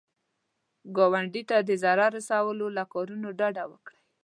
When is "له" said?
2.77-2.83